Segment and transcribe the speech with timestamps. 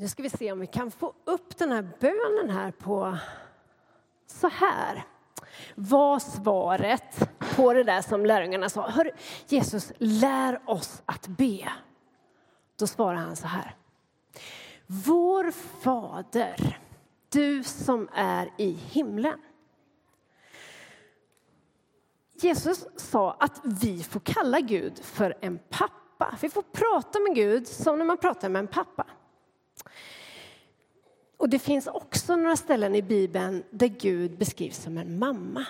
[0.00, 3.18] Nu ska vi se om vi kan få upp den här bönen här på
[4.26, 5.04] så här.
[5.74, 8.88] Var svaret på det där som lärjungarna sa.
[8.88, 9.12] Hör,
[9.46, 11.72] Jesus, lär oss att be.
[12.76, 13.76] Då svarar han så här.
[14.86, 15.50] Vår
[15.80, 16.78] Fader,
[17.28, 19.40] du som är i himlen.
[22.34, 26.38] Jesus sa att vi får kalla Gud för en pappa.
[26.40, 29.06] Vi får prata med Gud som när man pratar med en pappa.
[31.38, 35.66] Och det finns också några ställen i Bibeln där Gud beskrivs som en mamma.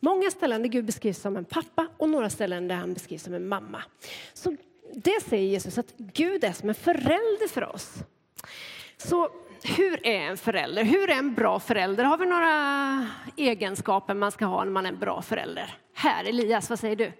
[0.00, 3.34] Många ställen där Gud beskrivs som en pappa och några ställen där han beskrivs som
[3.34, 3.82] en mamma.
[4.34, 4.56] Så
[4.94, 7.94] det säger Jesus att Gud är som en förälder för oss.
[8.96, 9.28] Så
[9.76, 10.84] hur är en förälder?
[10.84, 12.04] Hur är en bra förälder?
[12.04, 13.06] Har vi några
[13.36, 15.74] egenskaper man ska ha när man är en bra förälder?
[15.94, 17.12] Här, Elias, vad säger du?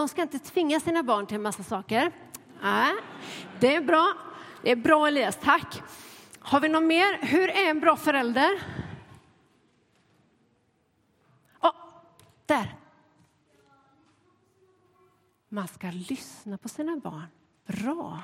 [0.00, 2.12] De ska inte tvinga sina barn till en massa saker.
[2.62, 2.94] Nej,
[3.60, 4.14] det är bra.
[4.62, 5.82] Det är bra Elias, tack.
[6.38, 7.26] Har vi något mer?
[7.26, 8.50] Hur är en bra förälder?
[11.60, 11.74] Oh,
[12.46, 12.76] där.
[15.48, 17.26] Man ska lyssna på sina barn.
[17.66, 18.22] Bra.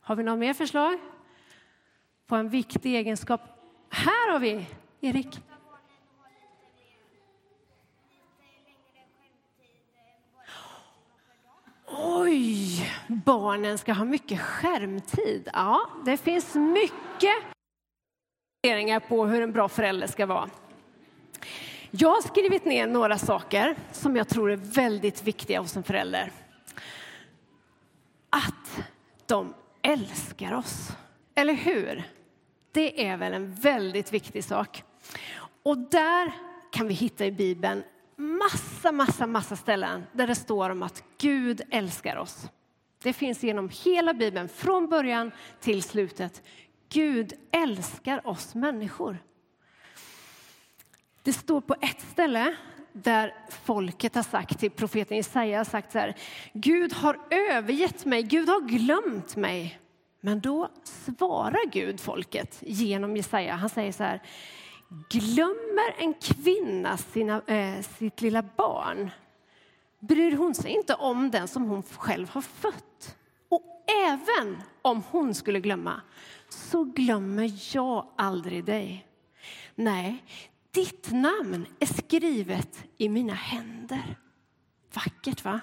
[0.00, 0.98] Har vi något mer förslag
[2.26, 3.40] på en viktig egenskap?
[3.88, 4.66] Här har vi
[5.00, 5.49] Erik.
[12.02, 15.48] Oj, barnen ska ha mycket skärmtid.
[15.52, 17.34] Ja, det finns mycket
[18.62, 20.50] funderingar på hur en bra förälder ska vara.
[21.90, 26.32] Jag har skrivit ner några saker som jag tror är väldigt viktiga hos en förälder.
[28.30, 28.84] Att
[29.26, 30.88] de älskar oss,
[31.34, 32.02] eller hur?
[32.72, 34.84] Det är väl en väldigt viktig sak.
[35.62, 36.32] Och där
[36.70, 37.82] kan vi hitta i Bibeln
[38.20, 42.48] massa, massa, massa ställen där det står om att Gud älskar oss.
[43.02, 46.42] Det finns genom hela Bibeln, från början till slutet.
[46.88, 49.18] Gud älskar oss människor.
[51.22, 52.56] Det står på ett ställe
[52.92, 56.16] där folket har sagt till profeten Jesaja har sagt så här.
[56.52, 59.78] Gud har övergett mig, Gud har glömt mig.
[60.20, 63.54] Men då svarar Gud folket genom Jesaja.
[63.54, 64.22] Han säger så här.
[65.08, 69.10] Glömmer en kvinna sina, äh, sitt lilla barn
[69.98, 73.16] bryr hon sig inte om den som hon själv har fött.
[73.48, 76.00] Och även om hon skulle glömma
[76.48, 79.06] så glömmer jag aldrig dig.
[79.74, 80.24] Nej,
[80.70, 84.16] ditt namn är skrivet i mina händer.
[84.94, 85.60] Vackert, va?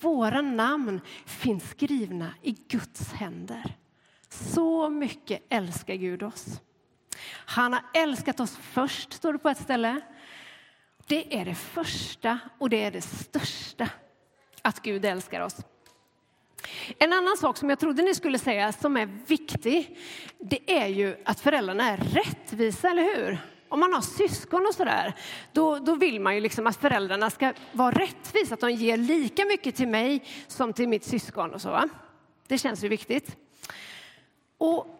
[0.00, 3.76] Våra namn finns skrivna i Guds händer.
[4.28, 6.60] Så mycket älskar Gud oss.
[7.28, 10.00] Han har älskat oss först, står det på ett ställe.
[11.06, 13.88] Det är det första och det är det största,
[14.62, 15.56] att Gud älskar oss.
[16.98, 19.98] En annan sak som jag trodde ni skulle säga som är viktig,
[20.38, 23.38] det är ju att föräldrarna är rättvisa, eller hur?
[23.68, 25.14] Om man har syskon och sådär,
[25.52, 29.44] då, då vill man ju liksom att föräldrarna ska vara rättvisa, att de ger lika
[29.44, 31.70] mycket till mig som till mitt syskon och så.
[31.70, 31.88] Va?
[32.46, 33.36] Det känns ju viktigt.
[34.58, 34.97] Och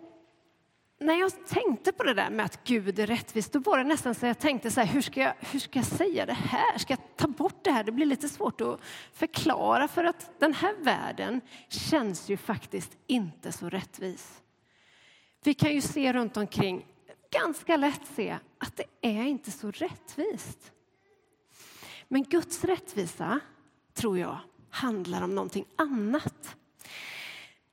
[1.00, 4.14] när jag tänkte på det där med att Gud är rättvis, då var det nästan
[4.14, 6.78] så jag tänkte så här, hur ska jag, hur ska jag säga det här?
[6.78, 7.84] Ska jag ta bort det här?
[7.84, 8.80] Det blir lite svårt att
[9.12, 14.42] förklara för att den här världen känns ju faktiskt inte så rättvis.
[15.44, 16.86] Vi kan ju se runt omkring,
[17.30, 20.72] ganska lätt se att det är inte så rättvist.
[22.08, 23.40] Men Guds rättvisa,
[23.94, 24.38] tror jag,
[24.70, 26.56] handlar om någonting annat.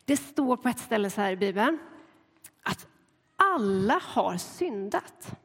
[0.06, 1.78] Det står på ett ställe så här i Bibeln
[2.64, 2.88] att
[3.36, 5.36] alla har syndat.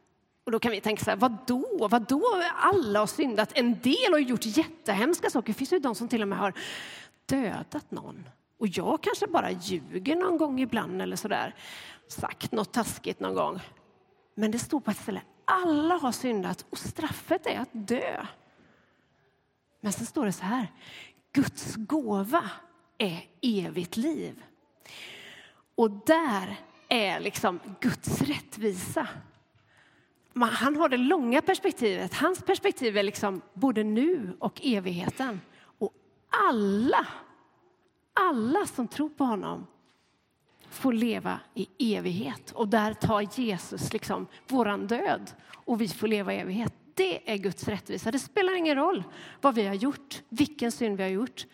[0.43, 3.51] Och då kan vi tänka så här, vadå, vadå alla har syndat?
[3.55, 5.47] En del har gjort jättehemska saker.
[5.47, 6.53] Det finns ju de som till och med har
[7.25, 8.29] dödat någon.
[8.59, 11.55] Och jag kanske bara ljuger någon gång ibland eller så där.
[12.07, 13.59] Sagt något taskigt någon gång.
[14.35, 18.25] Men det står på ett ställe, alla har syndat och straffet är att dö.
[19.81, 20.67] Men sen står det så här,
[21.33, 22.49] Guds gåva
[22.97, 24.43] är evigt liv.
[25.75, 26.59] Och där
[26.91, 29.07] är liksom Guds rättvisa.
[30.35, 32.13] Han har det långa perspektivet.
[32.13, 35.41] Hans perspektiv är liksom både nu och evigheten.
[35.61, 35.93] Och
[36.49, 37.07] alla,
[38.13, 39.67] alla som tror på honom
[40.69, 42.51] får leva i evighet.
[42.51, 46.73] Och där tar Jesus liksom våran död och vi får leva i evighet.
[46.93, 48.11] Det är Guds rättvisa.
[48.11, 49.03] Det spelar ingen roll
[49.41, 51.45] vad vi har gjort, vilken synd vi har gjort.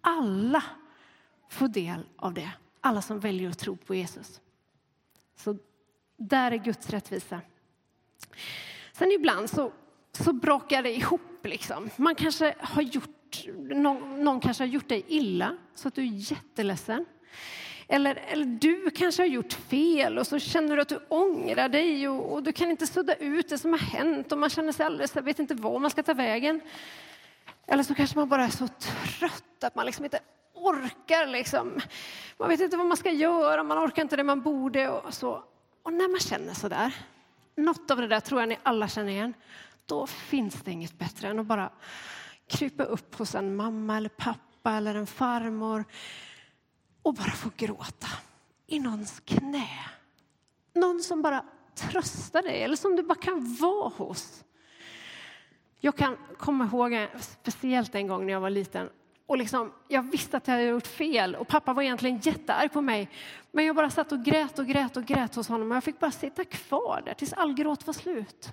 [0.00, 0.62] Alla
[1.48, 2.50] får del av det.
[2.80, 4.40] Alla som väljer att tro på Jesus.
[5.44, 5.56] Så
[6.16, 7.40] där är Guds rättvisa.
[8.92, 9.72] Sen ibland så
[10.12, 11.20] så brakar det ihop.
[11.42, 11.90] Liksom.
[11.96, 16.32] Man kanske har gjort, någon, någon kanske har gjort dig illa så att du är
[16.32, 17.04] jätteledsen.
[17.88, 22.08] Eller, eller du kanske har gjort fel och så känner du att du ångrar dig
[22.08, 24.86] och, och, du kan inte sudda ut det som har hänt och man känner sig
[24.86, 26.60] alldeles, vet inte var man ska ta vägen.
[27.66, 30.20] Eller så kanske man bara är så trött att man liksom inte
[30.60, 31.26] orkar.
[31.26, 31.80] Liksom.
[32.38, 34.88] Man vet inte vad man ska göra, man orkar inte det man borde.
[34.88, 35.44] Och, så.
[35.82, 36.94] och när man känner så där,
[37.56, 39.34] något av det där tror jag ni alla känner igen,
[39.86, 41.70] då finns det inget bättre än att bara
[42.46, 45.84] krypa upp hos en mamma eller pappa eller en farmor
[47.02, 48.08] och bara få gråta
[48.66, 49.68] i någons knä.
[50.74, 54.44] Någon som bara tröstar dig eller som du bara kan vara hos.
[55.80, 58.88] Jag kan komma ihåg speciellt en gång när jag var liten
[59.30, 62.80] och liksom, jag visste att jag hade gjort fel och pappa var egentligen jättearg på
[62.80, 63.08] mig.
[63.52, 65.98] Men jag bara satt och grät och grät och grät hos honom och jag fick
[65.98, 68.52] bara sitta kvar där tills all gråt var slut.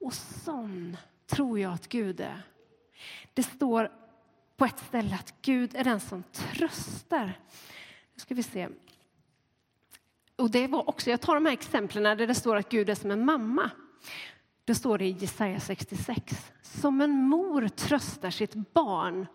[0.00, 0.96] Och sån
[1.26, 2.42] tror jag att Gud är.
[3.34, 3.90] Det står
[4.56, 7.26] på ett ställe att Gud är den som tröstar.
[8.14, 8.68] Nu ska vi se.
[10.36, 12.94] Och det var också, jag tar de här exemplen där det står att Gud är
[12.94, 13.70] som en mamma.
[14.64, 16.52] Det står det i Jesaja 66.
[16.62, 19.26] Som en mor tröstar sitt barn,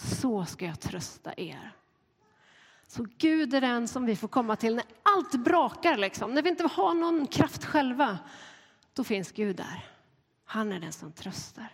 [0.00, 1.72] så ska jag trösta er.
[2.86, 6.34] Så Gud är den som vi får komma till när allt brakar, liksom.
[6.34, 8.18] när vi inte har någon kraft själva.
[8.94, 9.84] Då finns Gud där.
[10.44, 11.68] Han är den som tröstar.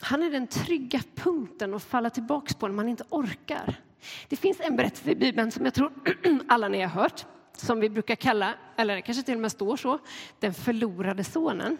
[0.00, 3.80] Han är den trygga punkten att falla tillbaka på när man inte orkar.
[4.28, 5.92] Det finns en berättelse i Bibeln som jag tror
[6.48, 7.26] alla ni har hört,
[7.56, 9.98] som vi brukar kalla, eller kanske till och med står så,
[10.38, 11.78] den förlorade sonen.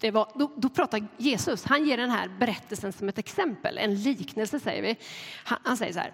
[0.00, 4.02] Det var, då, då pratar Jesus, han ger den här berättelsen som ett exempel, en
[4.02, 4.96] liknelse säger vi.
[5.44, 6.12] Han, han säger så här,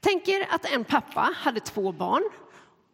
[0.00, 2.22] tänk er att en pappa hade två barn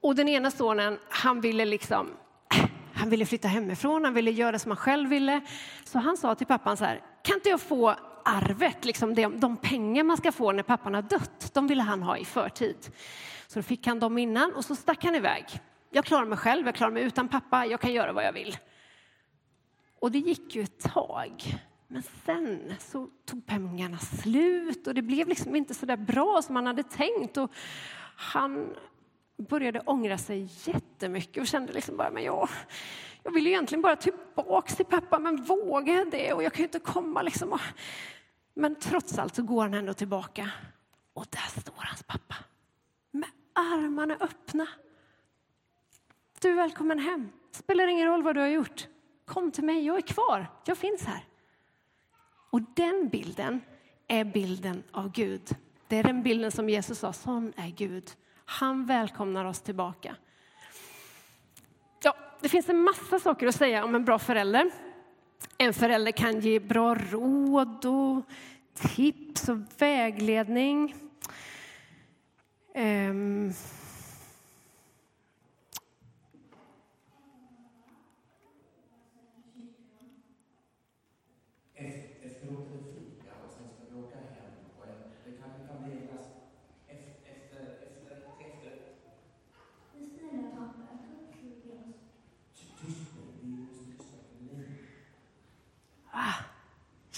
[0.02, 2.10] och den ena sonen, han ville liksom
[2.94, 5.40] han ville flytta hemifrån, han ville göra som han själv ville.
[5.84, 9.56] Så han sa till pappan så här, kan inte jag få arvet, liksom de, de
[9.56, 12.76] pengar man ska få när pappan har dött, de ville han ha i förtid.
[13.46, 15.44] Så då fick han dem innan och så stack han iväg.
[15.90, 18.56] Jag klarar mig själv, jag klarar mig utan pappa, jag kan göra vad jag vill.
[20.02, 21.58] Och det gick ju ett tag.
[21.88, 26.56] Men sen så tog pengarna slut och det blev liksom inte så där bra som
[26.56, 27.36] han hade tänkt.
[27.36, 27.50] Och
[28.16, 28.74] han
[29.36, 32.48] började ångra sig jättemycket och kände liksom bara, men jag,
[33.22, 36.32] jag vill egentligen bara tillbaka till pappa, men vågar jag det?
[36.32, 37.58] Och jag kan ju inte komma liksom.
[38.54, 40.50] Men trots allt så går han ändå tillbaka.
[41.12, 42.34] Och där står hans pappa
[43.10, 44.66] med armarna öppna.
[46.40, 47.28] Du är välkommen hem.
[47.50, 48.88] Spelar ingen roll vad du har gjort.
[49.32, 50.46] Kom till mig, jag är kvar.
[50.64, 51.24] Jag finns här.
[52.50, 53.60] Och den bilden
[54.08, 55.56] är bilden av Gud.
[55.88, 58.10] Det är den bilden som Jesus sa, sån är Gud.
[58.44, 60.16] Han välkomnar oss tillbaka.
[62.02, 64.70] Ja, det finns en massa saker att säga om en bra förälder.
[65.58, 68.24] En förälder kan ge bra råd och
[68.74, 70.94] tips och vägledning.
[72.74, 73.52] Um,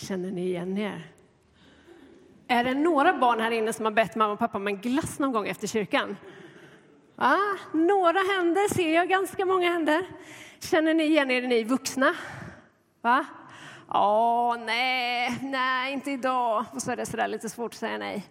[0.04, 1.06] Känner ni igen er?
[2.49, 5.18] Är det några barn här inne som har bett mamma och pappa om en glass
[5.18, 6.16] någon gång efter kyrkan?
[7.16, 7.38] Ja,
[7.73, 10.06] några händer ser jag, ganska många händer.
[10.61, 12.14] Känner ni igen er, ni vuxna?
[13.00, 13.26] Va?
[13.88, 16.64] Ja, nej, nej, inte idag.
[16.73, 18.25] Och så är det sådär lite svårt att säga nej.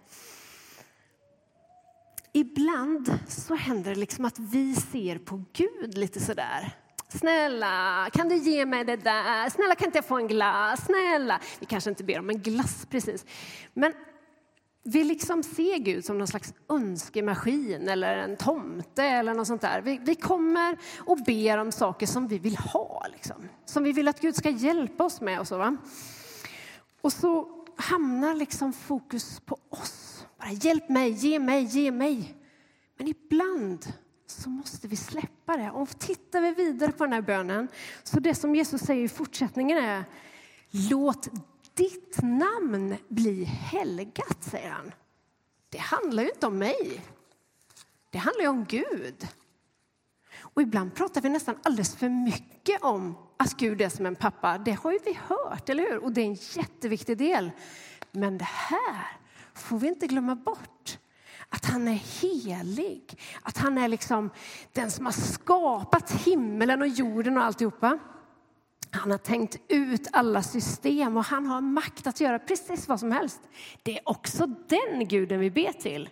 [2.32, 6.72] Ibland så händer det liksom att vi ser på Gud lite sådär.
[7.18, 9.50] Snälla, kan du ge mig det där?
[9.50, 10.84] Snälla, kan inte jag få en glass?
[10.84, 11.40] Snälla.
[11.60, 13.24] Vi kanske inte ber om en glass precis.
[13.74, 13.92] Men
[14.84, 19.80] vi liksom ser Gud som någon slags önskemaskin eller en tomte eller något sånt där.
[19.80, 23.48] Vi, vi kommer och ber om saker som vi vill ha, liksom.
[23.64, 25.40] som vi vill att Gud ska hjälpa oss med.
[25.40, 25.76] Och så, va?
[27.00, 30.26] och så hamnar liksom fokus på oss.
[30.38, 32.34] Bara, hjälp mig, ge mig, ge mig.
[32.98, 33.86] Men ibland
[34.26, 35.70] så måste vi släppa det.
[35.70, 37.68] Och tittar vi vidare på den här bönen,
[38.02, 40.04] så det som Jesus säger i fortsättningen är
[40.90, 41.28] Låt
[41.74, 44.92] ditt namn bli helgat, säger han.
[45.68, 47.04] Det handlar ju inte om mig.
[48.10, 49.28] Det handlar ju om Gud.
[50.38, 54.58] Och ibland pratar vi nästan alldeles för mycket om att Gud är som en pappa.
[54.58, 56.04] Det har ju vi hört, eller hur?
[56.04, 57.50] Och det är en jätteviktig del.
[58.10, 59.06] Men det här
[59.54, 60.98] får vi inte glömma bort
[61.54, 63.18] att han är helig.
[63.42, 64.30] Att han är liksom
[64.72, 67.98] den som har skapat himmelen och jorden och alltihopa.
[68.90, 73.12] Han har tänkt ut alla system och han har makt att göra precis vad som
[73.12, 73.40] helst.
[73.82, 76.08] Det är också den guden vi ber till.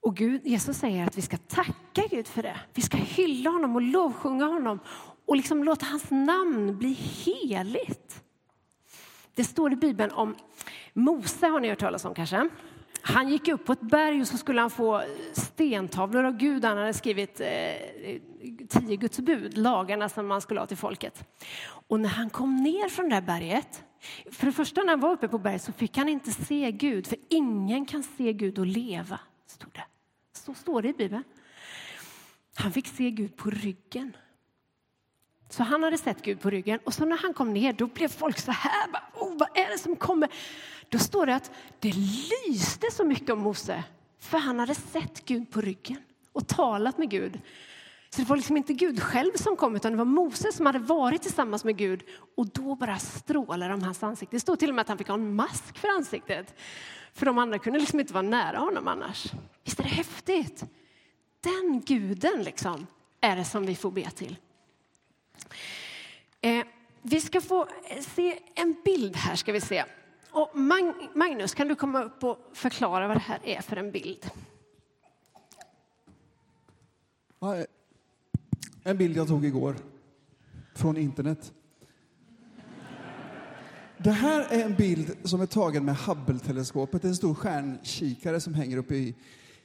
[0.00, 2.60] Och Gud, Jesus säger att vi ska tacka Gud för det.
[2.74, 4.78] Vi ska hylla honom och lovsjunga honom
[5.26, 8.22] och liksom låta hans namn bli heligt.
[9.34, 10.36] Det står i Bibeln om
[10.92, 12.48] Mose, har ni hört talas om kanske?
[13.06, 16.64] Han gick upp på ett berg och så skulle han få stentavlor av Gud.
[16.64, 17.46] Han hade skrivit eh,
[18.68, 21.24] tio Guds bud, lagarna som man skulle ha till folket.
[21.88, 23.84] Och när han kom ner från det här berget,
[24.30, 27.06] för det första när han var uppe på berget så fick han inte se Gud,
[27.06, 29.84] för ingen kan se Gud och leva, stod det.
[30.32, 31.24] Så står det i Bibeln.
[32.54, 34.16] Han fick se Gud på ryggen.
[35.54, 38.08] Så han hade sett Gud på ryggen och så när han kom ner då blev
[38.08, 40.28] folk så här, oh, vad är det som kommer?
[40.88, 43.84] Då står det att det lyste så mycket om Mose
[44.20, 45.96] för han hade sett Gud på ryggen
[46.32, 47.40] och talat med Gud.
[48.10, 50.78] Så det var liksom inte Gud själv som kom utan det var Mose som hade
[50.78, 52.02] varit tillsammans med Gud
[52.36, 54.36] och då bara strålade om hans ansikte.
[54.36, 56.54] Det stod till och med att han fick ha en mask för ansiktet.
[57.12, 59.32] För de andra kunde liksom inte vara nära honom annars.
[59.64, 60.64] Visst är det häftigt?
[61.40, 62.86] Den guden liksom
[63.20, 64.36] är det som vi får be till.
[66.40, 66.64] Eh,
[67.02, 69.84] vi ska få eh, se en bild här ska vi se.
[70.30, 70.50] Och
[71.14, 74.30] Magnus, kan du komma upp och förklara vad det här är för en bild?
[77.42, 77.64] Eh,
[78.82, 79.76] en bild jag tog igår
[80.74, 81.52] från internet.
[83.98, 88.76] Det här är en bild som är tagen med Hubble-teleskopet, en stor stjärnkikare som hänger
[88.76, 89.14] uppe i,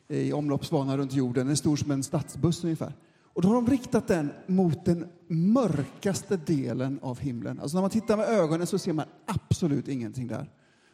[0.08, 2.94] i omloppsbana runt jorden, den är stor som en stadsbuss ungefär.
[3.40, 7.60] Och då har de riktat den mot den mörkaste delen av himlen.
[7.60, 10.50] Alltså när man tittar med ögonen så ser man absolut ingenting där.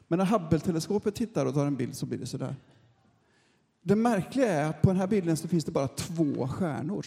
[0.08, 2.56] Men när Hubble-teleskopet tittar och tar en bild så blir det så där.
[3.82, 7.06] Det märkliga är att på den här bilden så finns det bara två stjärnor.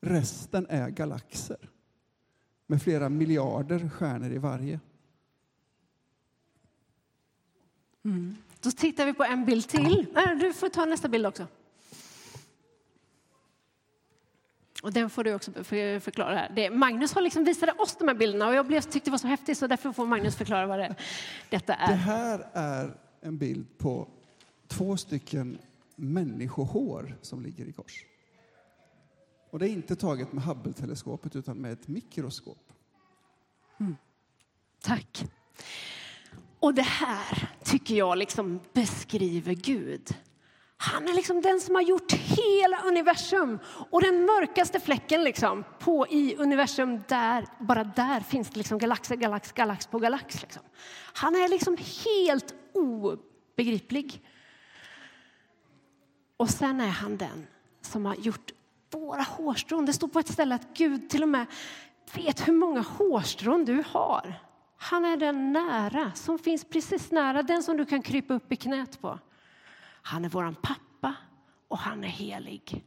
[0.00, 1.70] Resten är galaxer
[2.66, 4.80] med flera miljarder stjärnor i varje.
[8.04, 8.36] Mm.
[8.60, 10.06] Då tittar vi på en bild till.
[10.16, 11.46] Äh, du får ta nästa bild också.
[14.84, 15.52] Och den får du också
[16.00, 16.52] förklara här.
[16.56, 19.18] Det, Magnus har liksom visade oss de här bilderna och jag blev, tyckte det var
[19.18, 20.94] så häftigt så därför får Magnus förklara vad det,
[21.50, 21.88] detta är.
[21.88, 24.08] Det här är en bild på
[24.68, 25.58] två stycken
[25.96, 28.04] människohår som ligger i kors.
[29.50, 32.72] Och det är inte taget med Hubble-teleskopet utan med ett mikroskop.
[33.80, 33.96] Mm.
[34.82, 35.24] Tack.
[36.60, 40.14] Och det här tycker jag liksom beskriver Gud.
[40.86, 43.58] Han är liksom den som har gjort hela universum.
[43.90, 49.16] Och den mörkaste fläcken liksom på i universum, där, bara där finns det liksom galaxer,
[49.16, 50.42] galax, galax på galax.
[50.42, 50.62] Liksom.
[51.14, 54.22] Han är liksom helt obegriplig.
[56.36, 57.46] Och sen är han den
[57.80, 58.52] som har gjort
[58.90, 59.86] våra hårstrån.
[59.86, 61.46] Det står på ett ställe att Gud till och med
[62.14, 64.34] vet hur många hårstrån du har.
[64.76, 68.56] Han är den nära, som finns precis nära, den som du kan krypa upp i
[68.56, 69.18] knät på.
[70.06, 71.14] Han är vår pappa
[71.68, 72.84] och han är helig.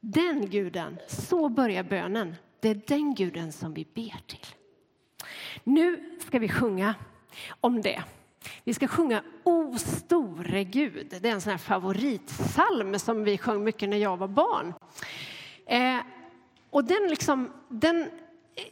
[0.00, 2.36] Den guden, så börjar bönen.
[2.60, 4.46] Det är den guden som vi ber till.
[5.64, 6.94] Nu ska vi sjunga
[7.60, 8.02] om det.
[8.64, 11.16] Vi ska sjunga O store Gud.
[11.20, 14.74] Det är en sån här favoritsalm som vi sjöng mycket när jag var barn.
[15.66, 15.98] Eh,
[16.70, 18.10] och den, liksom, den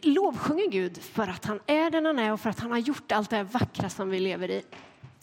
[0.03, 3.13] lovsjunger Gud för att han är den han är och för att han har gjort
[3.13, 4.63] allt det vackra som vi lever i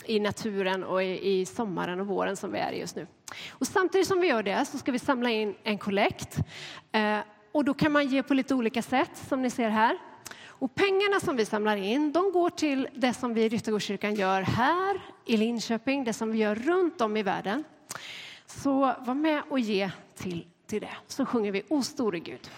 [0.05, 3.08] i naturen och i, i, sommaren och våren som vi är i just nu.
[3.50, 6.38] Och samtidigt som vi gör det så ska vi samla in en kollekt.
[6.91, 7.20] Eh,
[7.51, 9.98] och då kan man ge på lite olika sätt som ni ser här.
[10.46, 14.41] Och pengarna som vi samlar in de går till det som vi i Ryttargårdskyrkan gör
[14.41, 17.63] här i Linköping, det som vi gör runt om i världen.
[18.46, 22.50] Så var med och ge till, till det, så sjunger vi O store Gud.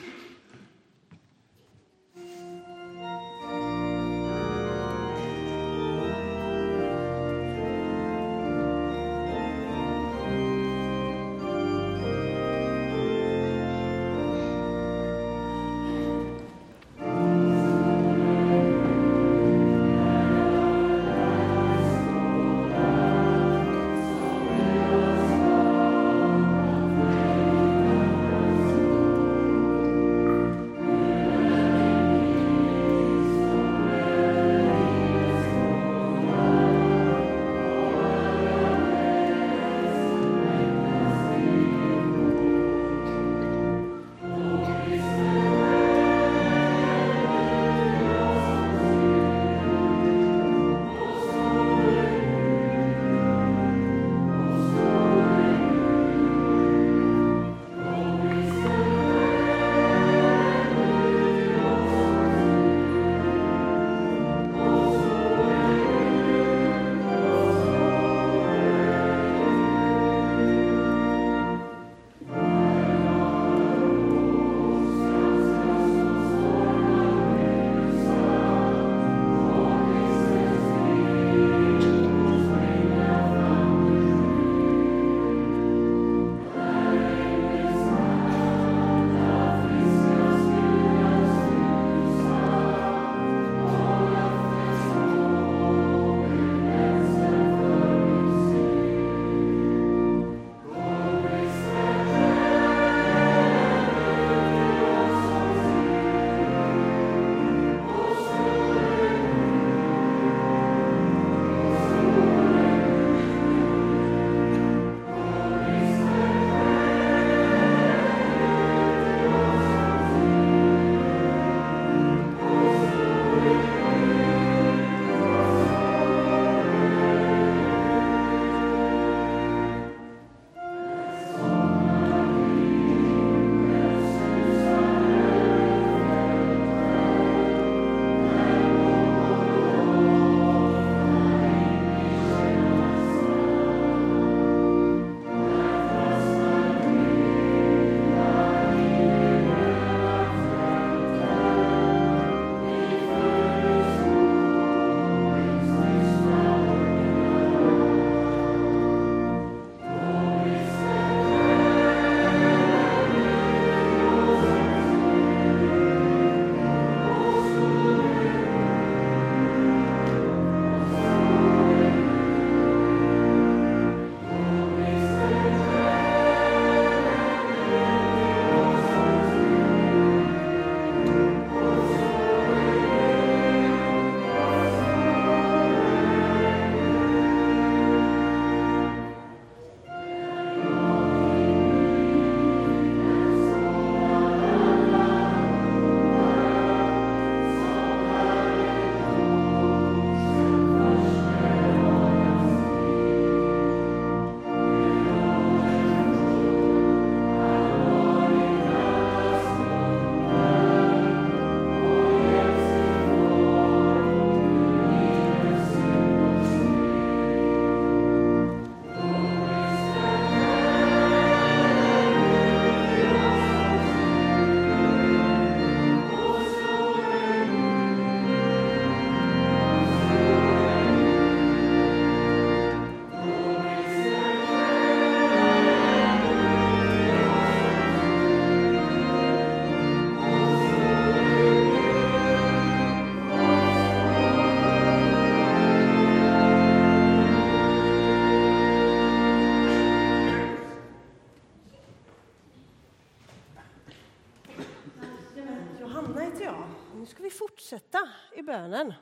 [258.54, 258.94] Bönen.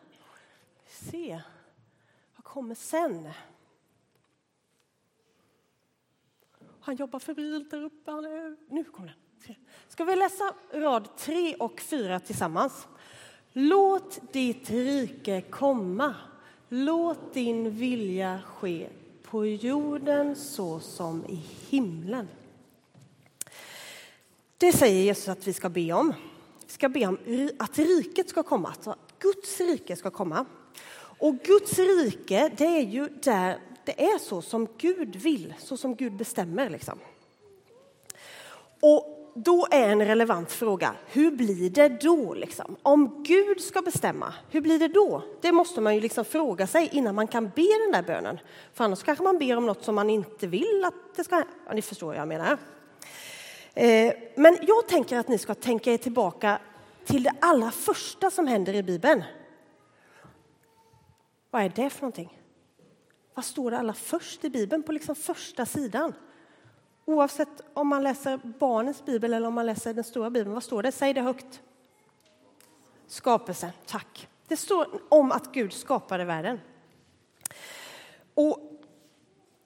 [0.87, 1.41] Se,
[2.35, 3.29] vad kommer sen?
[6.79, 8.11] Han jobbar febrilt där uppe.
[8.69, 9.15] Nu kommer
[9.47, 9.55] den.
[9.87, 12.87] Ska vi läsa rad 3 och 4 tillsammans?
[13.53, 16.15] Låt ditt rike komma.
[16.69, 18.89] Låt din vilja ske
[19.23, 22.27] på jorden så som i himlen.
[24.57, 26.13] Det säger Jesus att vi ska be om.
[26.65, 27.17] Vi ska be om
[27.59, 28.73] att riket ska komma,
[29.21, 30.45] Guds rike ska komma.
[31.19, 35.95] Och Guds rike, det är ju där det är så som Gud vill, så som
[35.95, 36.69] Gud bestämmer.
[36.69, 36.99] Liksom.
[38.81, 42.33] Och då är en relevant fråga, hur blir det då?
[42.33, 42.75] Liksom?
[42.81, 45.23] Om Gud ska bestämma, hur blir det då?
[45.41, 48.39] Det måste man ju liksom fråga sig innan man kan be den där bönen.
[48.73, 51.73] För annars kanske man ber om något som man inte vill att det ska ja,
[51.73, 52.57] Ni förstår vad jag menar.
[53.73, 56.59] Eh, men jag tänker att ni ska tänka er tillbaka
[57.05, 59.23] till det allra första som händer i Bibeln.
[61.51, 62.41] Vad är det för någonting?
[63.33, 66.13] Vad står det allra först i Bibeln, på liksom första sidan?
[67.05, 70.83] Oavsett om man läser barnens bibel eller om man läser den stora bibeln, vad står
[70.83, 70.91] det?
[70.91, 71.61] Säg det högt.
[73.07, 74.27] Skapelse, tack.
[74.47, 76.59] Det står om att Gud skapade världen.
[78.33, 78.59] Och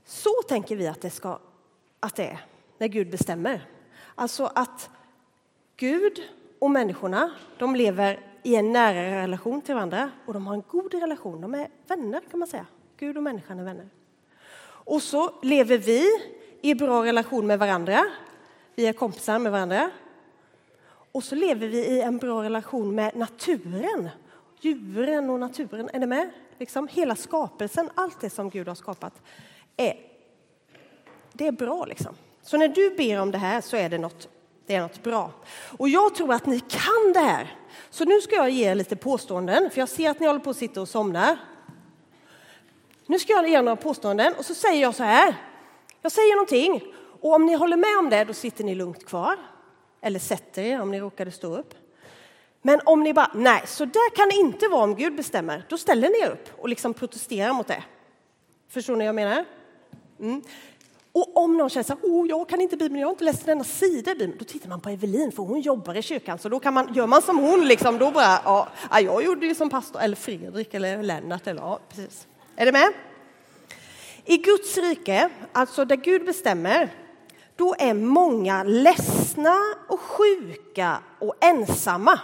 [0.06, 1.40] så tänker vi att det, ska,
[2.00, 2.46] att det är
[2.78, 3.70] när Gud bestämmer.
[4.16, 4.90] Alltså att
[5.76, 6.24] Gud
[6.66, 10.94] och människorna, de lever i en nära relation till varandra och de har en god
[10.94, 11.42] relation.
[11.42, 12.66] De är vänner kan man säga.
[12.98, 13.90] Gud och människan är vänner.
[14.68, 16.06] Och så lever vi
[16.62, 18.06] i bra relation med varandra.
[18.76, 19.90] Vi är kompisar med varandra.
[21.12, 24.10] Och så lever vi i en bra relation med naturen.
[24.60, 25.90] Djuren och naturen.
[25.94, 26.30] Är ni med?
[26.60, 29.22] Liksom hela skapelsen, allt det som Gud har skapat,
[29.78, 29.98] är,
[31.34, 31.86] det är bra.
[31.86, 32.16] Liksom.
[32.42, 34.30] Så när du ber om det här så är det något,
[34.66, 35.32] det är något bra.
[35.78, 37.56] Och jag tror att ni kan det här.
[37.90, 40.50] Så nu ska jag ge er lite påståenden, för jag ser att ni håller på
[40.50, 41.38] att sitta och somna.
[43.06, 45.36] Nu ska jag ge några påståenden och så säger jag så här.
[46.02, 49.38] Jag säger någonting och om ni håller med om det, då sitter ni lugnt kvar.
[50.02, 51.74] Eller sätter er om ni råkade stå upp.
[52.62, 55.78] Men om ni bara, nej, så där kan det inte vara om Gud bestämmer, då
[55.78, 57.84] ställer ni er upp och liksom protesterar mot det.
[58.70, 59.46] Förstår ni vad jag menar?
[60.20, 60.42] Mm.
[61.16, 63.46] Och om någon känner så här, oh, jag kan inte Bibeln, jag har inte läst
[63.46, 66.50] denna sida i Bibeln, då tittar man på Evelin för hon jobbar i kyrkan, så
[66.50, 69.70] då kan man, gör man som hon liksom, då bara, ja, jag gjorde ju som
[69.70, 72.28] pastor, eller Fredrik eller Lennart, eller ja, precis.
[72.56, 72.94] Är det med?
[74.26, 76.94] I Guds rike, alltså där Gud bestämmer,
[77.56, 79.56] då är många ledsna
[79.88, 82.20] och sjuka och ensamma.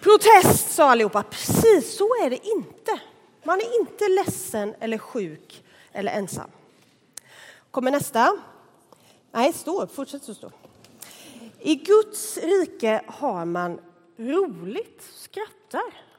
[0.00, 1.22] Protest, sa allihopa.
[1.22, 3.00] Precis så är det inte.
[3.44, 6.50] Man är inte ledsen eller sjuk eller ensam.
[7.70, 8.36] Kommer nästa.
[9.32, 9.94] Nej, stå upp.
[9.94, 10.50] Fortsätt så stå.
[11.58, 13.80] I Guds rike har man
[14.16, 16.10] roligt, skrattar.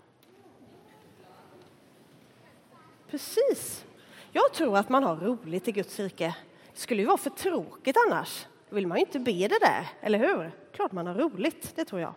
[3.10, 3.86] Precis.
[4.32, 6.36] Jag tror att man har roligt i Guds rike.
[6.74, 8.46] Det skulle ju vara för tråkigt annars.
[8.70, 10.52] Då vill man ju inte be det där, eller hur?
[10.72, 12.14] Klart man har roligt, det tror jag.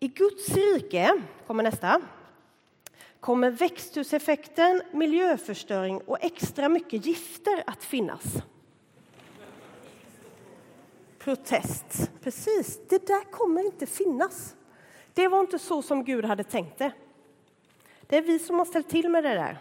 [0.00, 2.00] I Guds rike, kommer nästa,
[3.22, 8.22] kommer växthuseffekten, miljöförstöring och extra mycket gifter att finnas.
[11.18, 12.10] Protest.
[12.22, 14.56] Precis, det där kommer inte finnas.
[15.14, 16.92] Det var inte så som Gud hade tänkt det.
[18.06, 19.58] Det är vi som har ställt till med det där.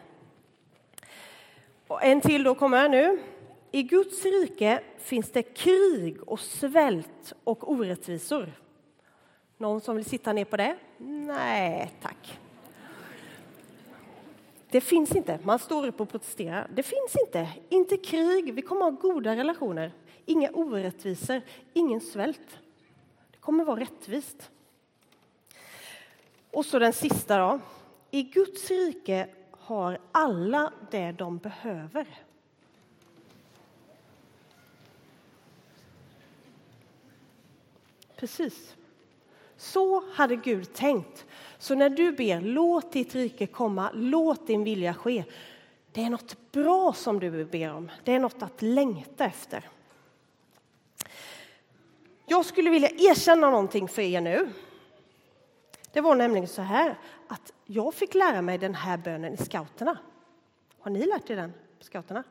[1.88, 3.20] Och en till då kommer nu.
[3.72, 8.52] I Guds rike finns det krig och svält och orättvisor.
[9.58, 10.78] Någon som vill sitta ner på det?
[10.98, 12.41] Nej, tack.
[14.72, 15.40] Det finns inte.
[15.44, 16.68] Man står upp och protesterar.
[16.74, 17.50] Det finns inte.
[17.70, 18.54] Inte krig.
[18.54, 19.92] Vi kommer ha goda relationer.
[20.26, 21.42] Inga orättvisor,
[21.74, 22.60] ingen svält.
[23.32, 24.52] Det kommer vara rättvist.
[26.52, 27.60] Och så den sista då.
[28.12, 32.08] I Guds rike har alla det de behöver.
[38.16, 38.76] Precis.
[39.62, 41.26] Så hade Gud tänkt.
[41.58, 45.24] Så när du ber låt ditt rike komma, låt din vilja ske.
[45.92, 47.92] Det är något bra som du ber om.
[48.04, 49.70] Det är något att längta efter.
[52.26, 54.50] Jag skulle vilja erkänna någonting för er nu.
[55.92, 56.98] Det var nämligen så här
[57.28, 59.98] att jag fick lära mig den här bönen i scouterna.
[60.80, 62.24] Har ni lärt er den på scouterna?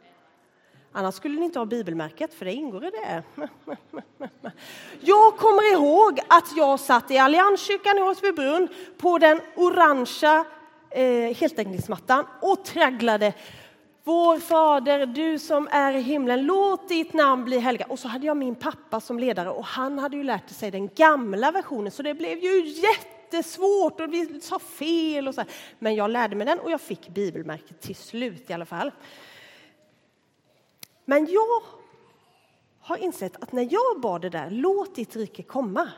[0.92, 3.22] Annars skulle ni inte ha bibelmärket, för det ingår i det.
[5.00, 10.44] Jag kommer ihåg att jag satt i Allianskyrkan i Åsbybrunn på den orangea
[10.90, 13.32] eh, heltäckningsmattan och tragglade
[14.04, 17.90] Vår Fader, du som är i himlen, låt ditt namn bli helgat.
[17.90, 20.88] Och så hade jag min pappa som ledare och han hade ju lärt sig den
[20.88, 25.42] gamla versionen så det blev ju jättesvårt och vi sa fel och så.
[25.78, 28.90] Men jag lärde mig den och jag fick bibelmärket till slut i alla fall.
[31.10, 31.62] Men jag
[32.80, 35.90] har insett att när jag bad det där, låt ditt rike komma,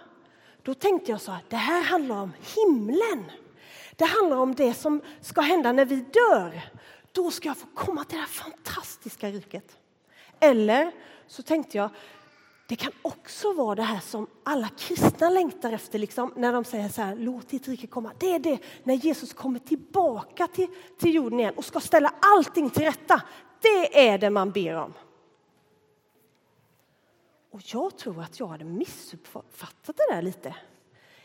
[0.62, 3.30] då tänkte jag så här, det här handlar om himlen.
[3.96, 6.60] Det handlar om det som ska hända när vi dör.
[7.12, 9.78] Då ska jag få komma till det här fantastiska riket.
[10.40, 10.92] Eller
[11.26, 11.90] så tänkte jag,
[12.68, 16.88] det kan också vara det här som alla kristna längtar efter, liksom, när de säger
[16.88, 18.12] så här, låt ditt rike komma.
[18.18, 22.70] Det är det när Jesus kommer tillbaka till, till jorden igen och ska ställa allting
[22.70, 23.22] till rätta.
[23.62, 24.92] Det är det man ber om.
[27.50, 30.56] Och jag tror att jag hade missuppfattat det där lite.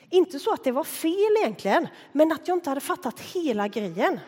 [0.10, 4.20] Inte så att det var fel egentligen, men att jag inte hade fattat hela grejen.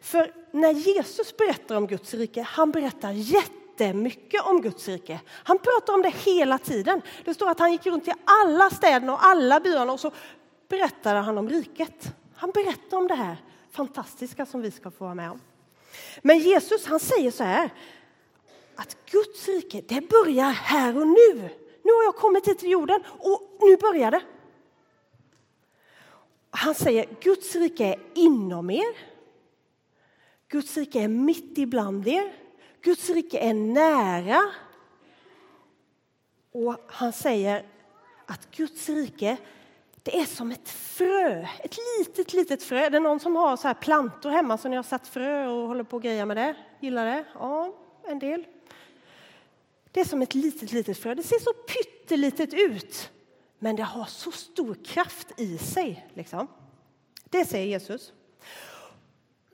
[0.00, 5.20] För när Jesus berättar om Guds rike, han berättar jättemycket om Guds rike.
[5.28, 7.02] Han pratar om det hela tiden.
[7.24, 10.10] Det står att han gick runt i alla städerna och alla byarna och så
[10.68, 12.14] berättade han om riket.
[12.34, 13.36] Han berättar om det här
[13.70, 15.40] fantastiska som vi ska få vara med om.
[16.22, 17.70] Men Jesus han säger så här,
[18.76, 21.50] att Guds rike det börjar här och nu.
[21.82, 24.22] Nu har jag kommit hit till jorden och nu börjar det.
[26.50, 28.96] Han säger Guds rike är inom er.
[30.48, 32.32] Guds rike är mitt ibland er.
[32.80, 34.52] Guds rike är nära.
[36.52, 37.66] Och han säger
[38.26, 39.36] att Guds rike
[40.06, 42.88] det är som ett frö, ett litet, litet frö.
[42.88, 45.68] Det är någon som har så här plantor hemma som ni har satt frö och
[45.68, 46.56] håller på och grejer med det?
[46.80, 47.24] Gillar det?
[47.34, 47.74] Ja,
[48.08, 48.44] en del.
[49.92, 51.14] Det är som ett litet, litet frö.
[51.14, 53.10] Det ser så pyttelitet ut,
[53.58, 56.06] men det har så stor kraft i sig.
[56.14, 56.48] Liksom.
[57.24, 58.12] Det säger Jesus.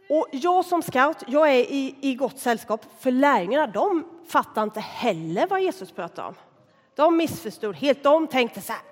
[0.09, 4.81] Och jag som scout, jag är i, i gott sällskap, för lärjungarna de fattar inte
[4.81, 6.35] heller vad Jesus pratar om.
[6.95, 8.03] De missförstod helt.
[8.03, 8.83] De tänkte så här,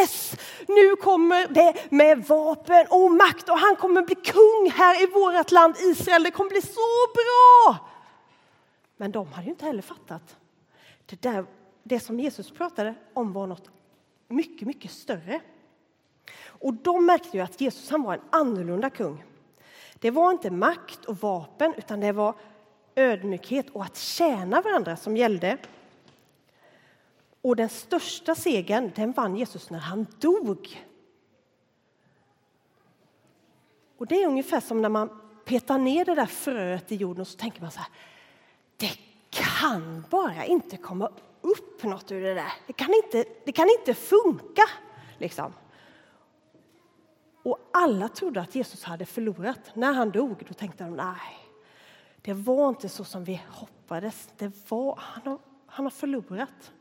[0.00, 0.34] yes!
[0.68, 5.50] Nu kommer det med vapen och makt och han kommer bli kung här i vårt
[5.50, 6.22] land Israel.
[6.22, 7.88] Det kommer bli så bra!
[8.96, 10.36] Men de hade ju inte heller fattat.
[11.06, 11.46] Det, där,
[11.82, 13.70] det som Jesus pratade om var något
[14.28, 15.40] mycket, mycket större.
[16.44, 19.24] Och de märkte ju att Jesus han var en annorlunda kung.
[19.94, 22.34] Det var inte makt och vapen, utan det var
[22.94, 25.58] ödmjukhet och att tjäna varandra som gällde.
[27.46, 30.86] Och den största segern den vann Jesus när han dog.
[33.96, 37.28] Och Det är ungefär som när man petar ner det där fröet i jorden och
[37.28, 37.88] så tänker man så här.
[38.76, 38.98] Det
[39.30, 42.52] kan bara inte komma upp något ur det där.
[42.66, 44.62] Det kan inte, det kan inte funka.
[45.18, 45.52] Liksom.
[47.42, 49.60] Och alla trodde att Jesus hade förlorat.
[49.74, 51.38] När han dog då tänkte de nej,
[52.22, 54.28] det var inte så som vi hoppades.
[54.36, 56.72] Det var, han, har, han har förlorat.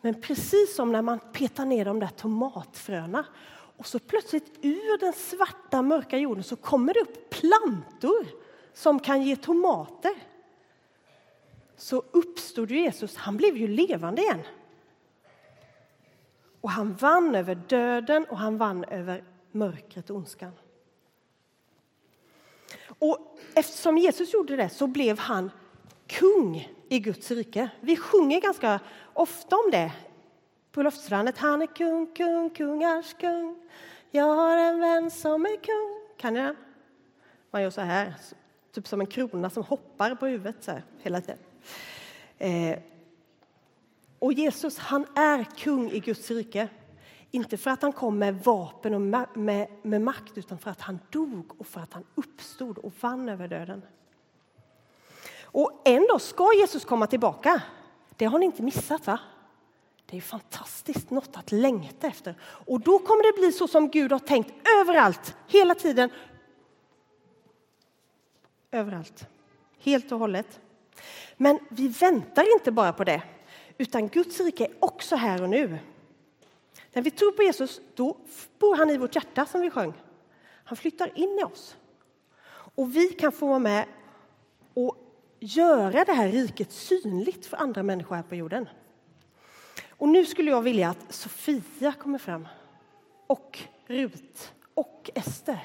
[0.00, 3.26] Men precis som när man petar ner de där tomatfröna
[3.76, 8.26] och så plötsligt ur den svarta mörka jorden så kommer det upp plantor
[8.72, 10.14] som kan ge tomater.
[11.76, 14.40] Så uppstod Jesus, han blev ju levande igen.
[16.60, 20.52] Och han vann över döden och han vann över mörkret och ondskan.
[22.98, 25.50] Och eftersom Jesus gjorde det så blev han
[26.06, 27.70] kung i Guds rike.
[27.80, 28.80] Vi sjunger ganska
[29.16, 29.92] ofta om det
[30.72, 31.38] på loftstrandet.
[31.38, 33.56] Han är kung, kung, kungars kung.
[34.10, 36.16] Jag har en vän som är kung.
[36.16, 36.56] Kan ni den?
[37.50, 38.14] Man gör så här,
[38.72, 41.38] typ som en krona som hoppar på huvudet så här, hela tiden.
[42.38, 42.78] Eh,
[44.18, 46.68] och Jesus, han är kung i Guds rike.
[47.30, 50.80] Inte för att han kom med vapen och med, med, med, makt, utan för att
[50.80, 53.82] han dog och för att han uppstod och vann över döden.
[55.42, 57.62] Och en dag ska Jesus komma tillbaka.
[58.16, 59.20] Det har ni inte missat, va?
[60.06, 62.34] Det är fantastiskt, något att längta efter.
[62.42, 66.10] Och då kommer det bli så som Gud har tänkt överallt, hela tiden.
[68.70, 69.26] Överallt,
[69.78, 70.60] helt och hållet.
[71.36, 73.22] Men vi väntar inte bara på det,
[73.78, 75.78] utan Guds rike är också här och nu.
[76.92, 78.16] När vi tror på Jesus, då
[78.58, 79.92] bor han i vårt hjärta som vi sjöng.
[80.64, 81.76] Han flyttar in i oss.
[82.48, 83.86] Och vi kan få vara med
[84.74, 85.05] och
[85.46, 88.68] göra det här riket synligt för andra människor här på jorden.
[89.90, 92.48] Och nu skulle jag vilja att Sofia kommer fram,
[93.26, 95.64] och Rut och Ester.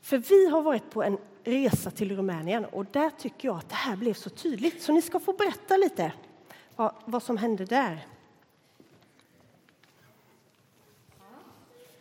[0.00, 3.74] För vi har varit på en resa till Rumänien och där tycker jag att det
[3.74, 4.82] här blev så tydligt.
[4.82, 6.12] Så ni ska få berätta lite
[6.76, 8.06] vad, vad som hände där.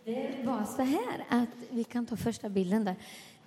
[0.04, 2.96] Det var så här att vi kan ta första bilden där.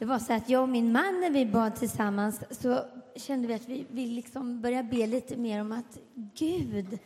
[0.05, 2.85] Det var så att jag och min man, när vi bad tillsammans, så
[3.17, 6.99] kände vi att vi vill liksom börja be lite mer om att Gud,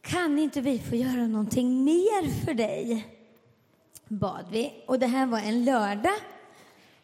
[0.00, 3.06] kan inte vi få göra någonting mer för dig?
[4.08, 4.84] Bad vi.
[4.86, 6.18] Och det här var en lördag.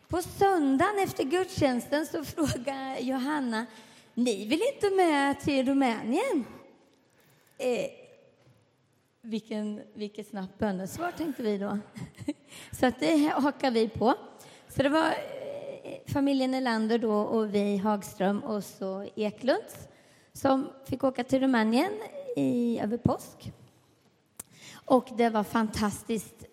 [0.09, 3.67] På söndagen efter gudstjänsten så frågade Johanna,
[4.15, 6.45] ni vill inte med till Rumänien?
[7.59, 7.91] Eh,
[9.21, 11.79] vilken, vilket snabbt bönesvar, tänkte vi då.
[12.73, 14.15] Så att det hakar vi på.
[14.77, 19.89] Så det var eh, familjen Elander då och vi Hagström och så Eklunds
[20.33, 21.93] som fick åka till Rumänien
[22.37, 23.53] i, över påsk.
[24.75, 26.45] Och det var fantastiskt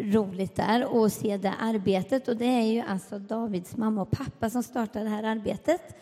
[0.00, 2.28] roligt där att se det arbetet.
[2.28, 5.96] Och det är ju alltså Davids mamma och pappa som startade det här arbetet,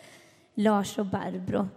[0.55, 1.69] Lars och Barbro.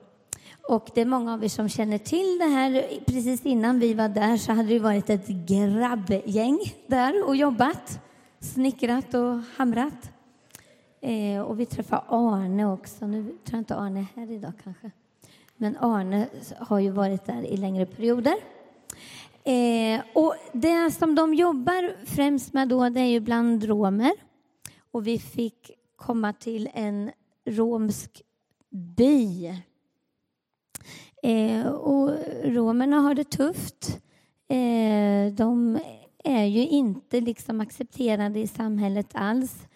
[0.69, 3.00] Och det är många av er som känner till det här.
[3.06, 8.00] Precis innan vi var där så hade det varit ett grabbgäng där och jobbat,
[8.43, 10.12] snickrat och hamrat.
[11.01, 13.08] Eh, och vi träffade Arne också.
[13.08, 14.91] Nu tror jag inte Arne är här idag kanske.
[15.58, 16.27] Men Arne
[16.58, 18.36] har ju varit där i längre perioder.
[19.43, 24.12] Eh, och det som de jobbar främst med då, det är ju bland romer.
[24.91, 27.12] Och vi fick komma till en
[27.45, 28.21] romsk
[28.69, 29.47] by.
[31.23, 32.10] Eh, och
[32.43, 33.99] romerna har det tufft.
[34.47, 35.79] Eh, de
[36.23, 39.67] är ju inte liksom accepterade i samhället alls.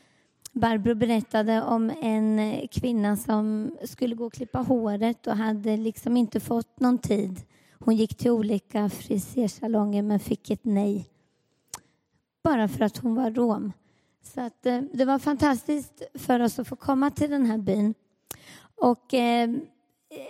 [0.52, 6.40] Barbro berättade om en kvinna som skulle gå och klippa håret och hade liksom inte
[6.40, 7.42] fått någon tid.
[7.80, 11.10] Hon gick till olika frisersalonger men fick ett nej.
[12.44, 13.74] Bara för att hon var rom.
[14.24, 17.94] Så att, eh, det var fantastiskt för oss att få komma till den här byn.
[18.76, 19.50] Och eh,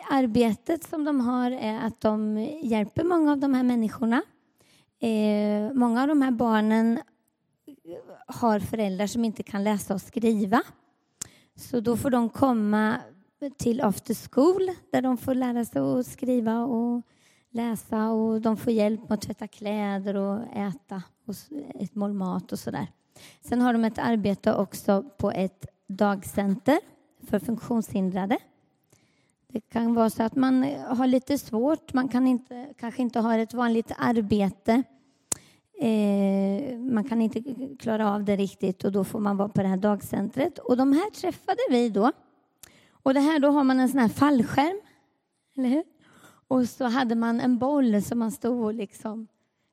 [0.10, 4.22] arbetet som de har är att de hjälper många av de här människorna.
[5.00, 6.98] Eh, många av de här barnen
[7.68, 7.74] eh,
[8.28, 10.62] har föräldrar som inte kan läsa och skriva.
[11.56, 13.02] Så då får de komma
[13.58, 17.02] till after school där de får lära sig att skriva och
[17.50, 21.36] läsa och de får hjälp med att tvätta kläder och äta och
[21.80, 22.88] ett mål mat och sådär.
[23.42, 26.80] Sen har de ett arbete också på ett dagcenter
[27.28, 28.38] för funktionshindrade.
[29.48, 33.40] Det kan vara så att man har lite svårt, man kan inte, kanske inte har
[33.40, 34.84] ett vanligt arbete
[35.80, 37.42] Eh, man kan inte
[37.80, 40.60] klara av det riktigt och då får man vara på det här dagcentret.
[40.60, 42.12] Och de här träffade vi då.
[42.92, 44.82] Och det här då har man en sån här fallskärm,
[45.58, 45.84] eller hur?
[46.48, 49.28] Och så hade man en boll som man stod och liksom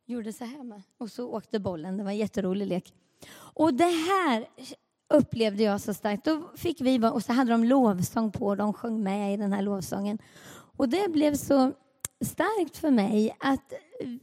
[0.06, 0.82] gjorde så här med.
[0.98, 1.96] Och så åkte bollen.
[1.96, 2.94] Det var en jätterolig lek.
[3.36, 4.46] Och det här
[5.14, 6.24] upplevde jag så starkt.
[6.24, 9.62] Då fick vi, och så hade de lovsång på, de sjöng med i den här
[9.62, 10.18] lovsången.
[10.76, 11.72] Och det blev så
[12.20, 13.72] starkt för mig att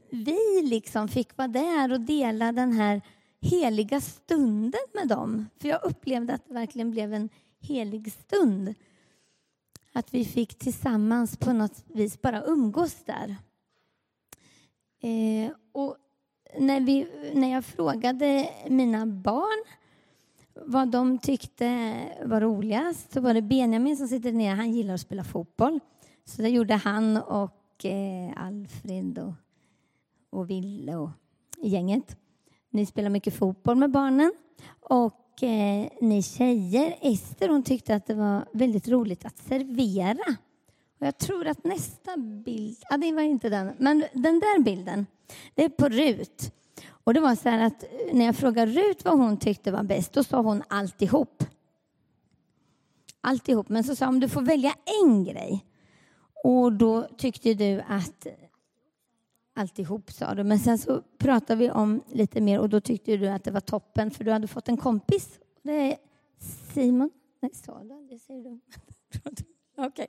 [0.09, 3.01] vi liksom fick vara där och dela den här
[3.41, 5.49] heliga stunden med dem.
[5.59, 7.29] För jag upplevde att det verkligen blev en
[7.61, 8.73] helig stund.
[9.93, 13.35] Att vi fick tillsammans på något vis bara umgås där.
[15.01, 15.97] Eh, och
[16.59, 19.65] när, vi, när jag frågade mina barn
[20.65, 21.95] vad de tyckte
[22.25, 25.79] var roligast så var det Benjamin som sitter nere, Han gillar att spela fotboll.
[26.25, 29.33] Så det gjorde han och eh, Alfred och,
[30.29, 31.09] och Ville och
[31.61, 32.17] gänget.
[32.69, 34.33] Ni spelar mycket fotboll med barnen.
[34.79, 40.35] Och eh, ni tjejer, Ester hon tyckte att det var väldigt roligt att servera.
[40.99, 45.05] Och jag tror att nästa bild, ja det var inte den, men den där bilden,
[45.55, 46.53] det är på Rut.
[47.03, 49.83] Och det var så här att eh, när jag frågade Rut vad hon tyckte var
[49.83, 51.43] bäst, då sa hon alltihop.
[53.21, 53.69] Alltihop.
[53.69, 55.65] Men så sa hon, om du får välja en grej
[56.43, 58.27] och då tyckte du att
[59.55, 60.43] alltihop sa du.
[60.43, 63.59] Men sen så pratade vi om lite mer och då tyckte du att det var
[63.59, 65.39] toppen för du hade fått en kompis.
[65.63, 65.97] Det är
[66.73, 67.09] Simon.
[67.39, 68.19] Nej, sa du det?
[68.19, 68.59] säger du.
[69.77, 69.87] Okej.
[69.87, 70.07] Okay.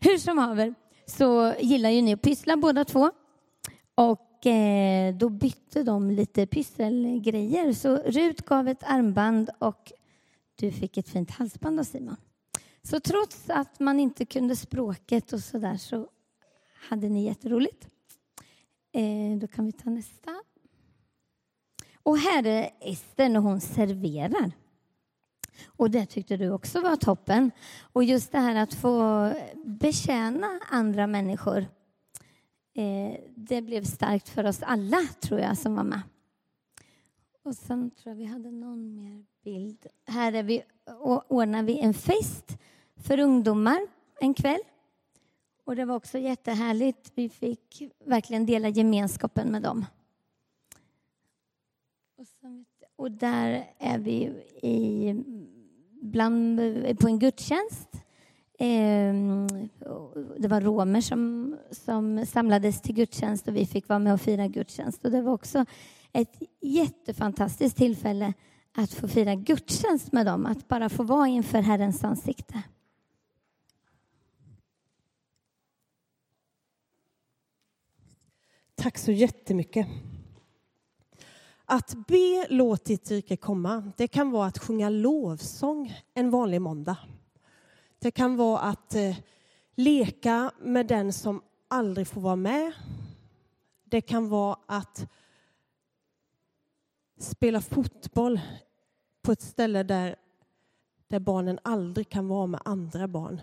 [0.00, 0.74] Hur som haver
[1.06, 3.10] så gillar ju ni att pyssla båda två.
[3.94, 7.72] Och Eh, då bytte de lite pysselgrejer.
[7.72, 9.92] Så Rut gav ett armband och
[10.54, 12.16] du fick ett fint halsband av Simon.
[12.82, 16.08] Så trots att man inte kunde språket och så där så
[16.88, 17.88] hade ni jätteroligt.
[18.92, 20.30] Eh, då kan vi ta nästa.
[22.02, 24.52] Och här är Ester när hon serverar.
[25.66, 27.50] Och det tyckte du också var toppen.
[27.92, 29.32] Och just det här att få
[29.64, 31.66] betjäna andra människor.
[32.74, 36.02] Eh, det blev starkt för oss alla, tror jag, som var med.
[37.44, 39.86] Och sen tror jag vi hade någon mer bild.
[40.06, 40.62] Här är vi,
[41.28, 42.58] ordnar vi en fest
[42.96, 43.80] för ungdomar
[44.20, 44.60] en kväll.
[45.64, 47.12] Och det var också jättehärligt.
[47.14, 49.84] Vi fick verkligen dela gemenskapen med dem.
[52.16, 52.26] Och,
[52.96, 54.14] Och där är vi
[54.62, 55.14] i,
[56.02, 56.60] bland,
[57.00, 58.01] på en gudstjänst.
[58.64, 59.48] Ehm,
[60.38, 64.46] det var romer som, som samlades till gudstjänst och vi fick vara med och fira
[64.48, 65.04] gudstjänst.
[65.04, 65.64] Och det var också
[66.12, 68.32] ett jättefantastiskt tillfälle
[68.76, 72.62] att få fira gudstjänst med dem, att bara få vara inför Herrens ansikte.
[78.74, 79.86] Tack så jättemycket.
[81.64, 86.96] Att be låt ditt rike komma, det kan vara att sjunga lovsång en vanlig måndag.
[88.02, 89.16] Det kan vara att eh,
[89.74, 92.72] leka med den som aldrig får vara med.
[93.84, 95.06] Det kan vara att
[97.18, 98.40] spela fotboll
[99.22, 100.16] på ett ställe där,
[101.08, 103.40] där barnen aldrig kan vara med andra barn.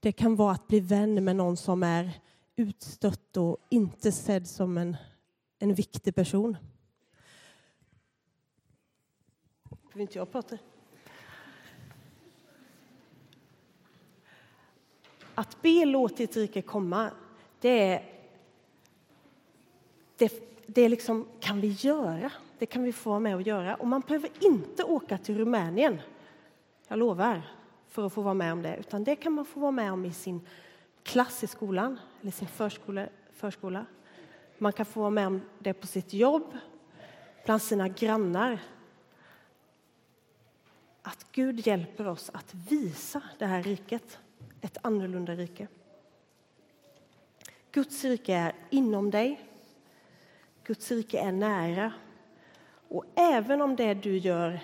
[0.00, 2.20] Det kan vara att bli vän med någon som är
[2.56, 4.96] utstött och inte sedd som en,
[5.58, 6.56] en viktig person.
[9.82, 10.58] Behöver inte jag prata?
[15.40, 17.10] Att be låt ditt rike komma,
[17.60, 18.04] det är,
[20.16, 20.32] det,
[20.66, 22.32] det liksom, kan vi göra.
[22.58, 23.74] Det kan vi få vara med och göra.
[23.74, 26.00] Och man behöver inte åka till Rumänien,
[26.88, 27.42] jag lovar,
[27.88, 28.76] för att få vara med om det.
[28.76, 30.40] Utan det kan man få vara med om i sin
[31.02, 33.06] klass i skolan eller sin förskola.
[33.32, 33.86] förskola.
[34.58, 36.58] Man kan få vara med om det på sitt jobb,
[37.44, 38.58] bland sina grannar.
[41.02, 44.18] Att Gud hjälper oss att visa det här riket,
[44.60, 45.68] ett annorlunda rike.
[47.72, 49.40] Guds rike är inom dig.
[50.64, 51.92] Guds rike är nära.
[52.88, 54.60] Och även om det du gör,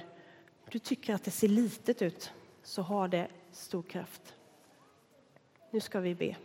[0.71, 2.33] du tycker att det ser litet ut,
[2.63, 4.35] så har det stor kraft.
[5.71, 6.37] Nu ska vi be.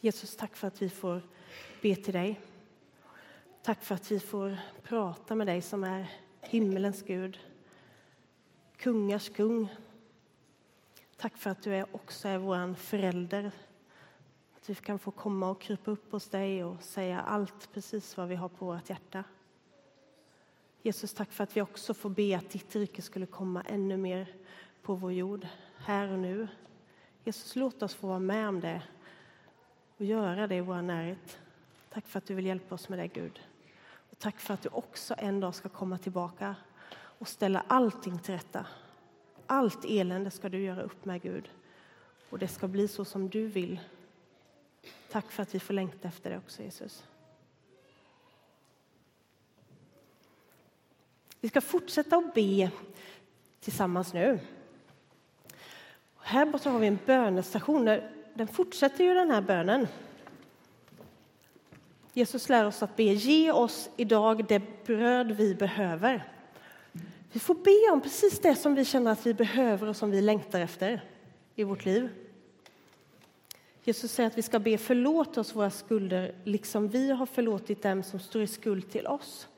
[0.00, 1.22] Jesus, tack för att vi får
[1.82, 2.40] be till dig.
[3.62, 6.10] Tack för att vi får prata med dig som är
[6.40, 7.38] himmelens Gud,
[8.76, 9.68] kungars kung.
[11.20, 13.50] Tack för att du också är vår förälder.
[14.56, 18.28] Att vi kan få komma och krypa upp hos dig och säga allt precis vad
[18.28, 19.24] vi har på vårt hjärta.
[20.82, 24.34] Jesus, tack för att vi också får be att ditt rike skulle komma ännu mer
[24.82, 25.46] på vår jord,
[25.78, 26.48] här och nu.
[27.24, 28.82] Jesus, låt oss få vara med om det
[29.96, 31.38] och göra det i vår närhet.
[31.90, 33.40] Tack för att du vill hjälpa oss med det, Gud.
[34.10, 36.56] Och tack för att du också en dag ska komma tillbaka
[36.92, 38.66] och ställa allting till rätta.
[39.50, 41.50] Allt elände ska du göra upp med, Gud.
[42.30, 43.80] Och det ska bli så som du vill.
[45.10, 47.04] Tack för att vi får längta efter det också, Jesus.
[51.40, 52.70] Vi ska fortsätta att be
[53.60, 54.40] tillsammans nu.
[56.18, 57.84] Här borta har vi en bönestation.
[58.34, 59.88] Den fortsätter ju den här bönen.
[62.12, 63.02] Jesus lär oss att be.
[63.02, 66.32] Ge oss idag det bröd vi behöver.
[67.32, 70.20] Vi får be om precis det som vi känner att vi behöver och som vi
[70.20, 71.04] längtar efter
[71.54, 72.08] i vårt liv.
[73.84, 78.02] Jesus säger att vi ska be förlåt oss våra skulder liksom vi har förlåtit dem
[78.02, 79.48] som står i skuld till oss.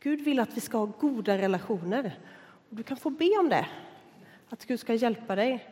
[0.00, 2.18] Gud vill att vi ska ha goda relationer.
[2.70, 3.66] Och du kan få be om det,
[4.48, 5.68] att Gud ska hjälpa dig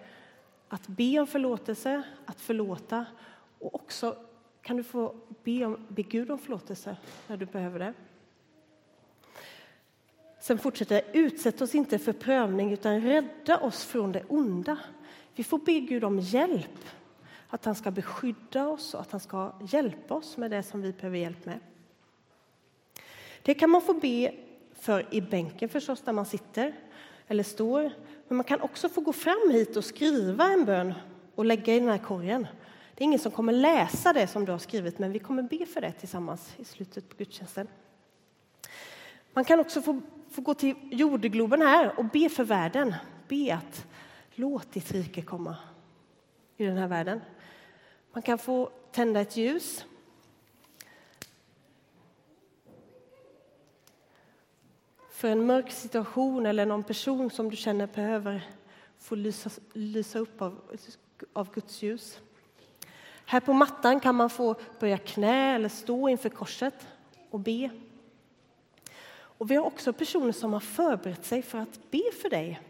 [0.69, 3.07] att be om förlåtelse, att förlåta
[3.59, 4.17] och också
[4.63, 6.97] kan du få be, om, be Gud om förlåtelse
[7.27, 7.95] när du behöver det.
[10.41, 14.79] Sen fortsätter det, utsätt oss inte för prövning utan rädda oss från det onda.
[15.35, 16.85] Vi får be Gud om hjälp,
[17.49, 20.93] att han ska beskydda oss och att han ska hjälpa oss med det som vi
[20.93, 21.61] behöver hjälp med.
[23.43, 24.35] Det kan man få be
[24.75, 26.75] för i bänken förstås, där man sitter
[27.29, 27.91] eller står.
[28.29, 30.95] Men man kan också få gå fram hit och skriva en bön
[31.35, 32.47] och lägga i den här korgen.
[32.95, 35.67] Det är ingen som kommer läsa det som du har skrivit, men vi kommer be
[35.67, 37.69] för det tillsammans i slutet på gudstjänsten.
[39.33, 40.01] Man kan också få,
[40.31, 42.95] får gå till jordgloben här och be för världen.
[43.29, 43.87] Be att
[44.35, 45.57] låt ditt rike komma
[46.57, 47.21] i den här världen.
[48.13, 49.85] Man kan få tända ett ljus
[55.11, 58.49] för en mörk situation eller någon person som du känner behöver
[58.99, 60.79] få lysa, lysa upp av,
[61.33, 62.21] av Guds ljus.
[63.25, 66.87] Här på mattan kan man få böja knä eller stå inför korset
[67.31, 67.71] och be.
[69.41, 72.61] Och vi har också personer som har förberett sig för att be för dig.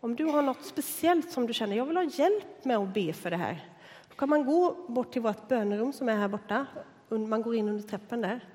[0.00, 3.12] Om du har något speciellt som du känner, jag vill ha hjälp med att be
[3.12, 3.68] för det här.
[4.08, 6.66] Då kan man gå bort till vårt bönerum som är här borta.
[7.08, 8.48] Man går in under trappen där.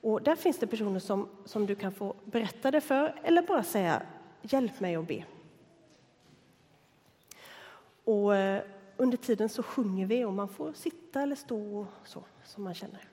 [0.00, 3.62] Och där finns det personer som, som du kan få berätta det för eller bara
[3.62, 4.02] säga
[4.42, 5.24] hjälp mig att be.
[8.04, 8.62] Och eh,
[8.96, 13.08] under tiden så sjunger vi och man får sitta eller stå så som man känner.